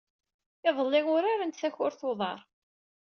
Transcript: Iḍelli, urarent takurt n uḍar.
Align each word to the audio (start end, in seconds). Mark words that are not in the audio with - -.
Iḍelli, 0.69 1.01
urarent 1.13 1.59
takurt 1.61 2.01
n 2.03 2.07
uḍar. 2.09 2.39